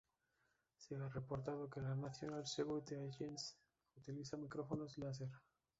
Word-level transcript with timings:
Se 0.79 0.95
ha 0.95 1.09
reportado 1.09 1.69
que 1.69 1.79
la 1.79 1.93
"National 1.93 2.43
Security 2.47 2.95
Agency" 2.95 3.53
utiliza 3.97 4.35
micrófonos 4.35 4.97
láser. 4.97 5.29